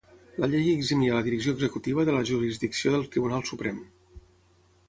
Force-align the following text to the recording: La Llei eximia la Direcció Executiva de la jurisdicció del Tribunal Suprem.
La 0.43 0.47
Llei 0.53 0.69
eximia 0.77 1.17
la 1.19 1.25
Direcció 1.27 1.53
Executiva 1.57 2.07
de 2.09 2.15
la 2.17 2.23
jurisdicció 2.31 2.95
del 2.97 3.07
Tribunal 3.17 3.47
Suprem. 3.51 3.79